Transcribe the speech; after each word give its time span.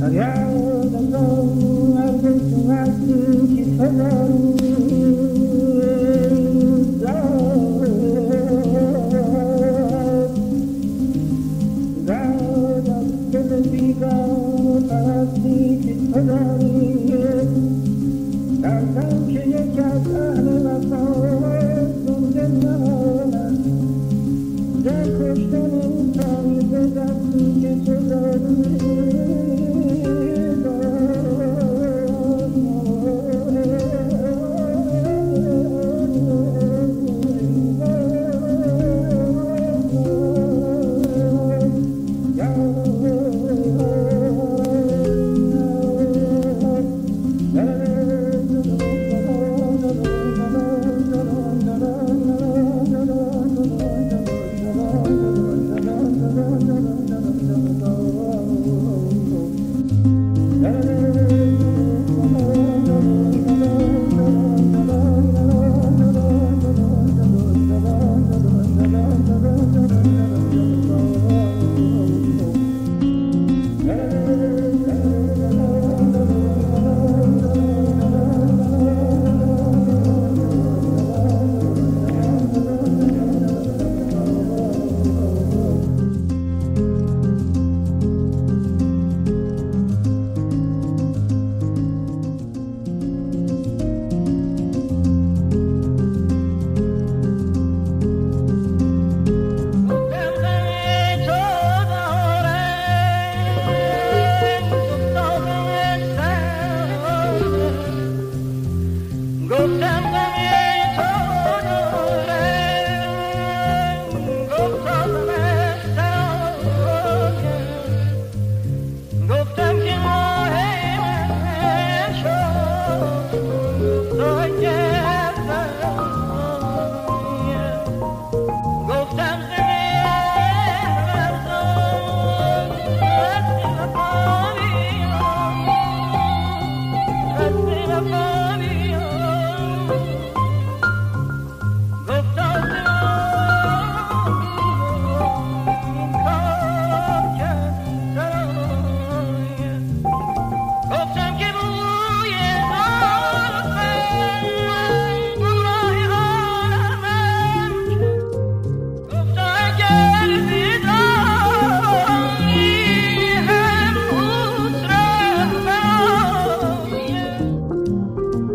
فریاد 0.00 0.44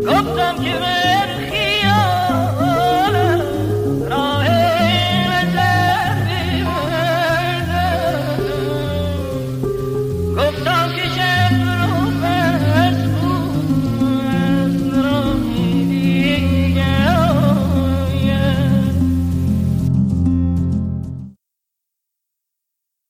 Gott, 0.02 0.36
danke, 0.36 0.99